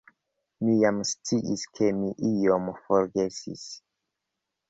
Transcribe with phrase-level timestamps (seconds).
[0.67, 3.67] Mi ja sciis, ke mi ion forgesis.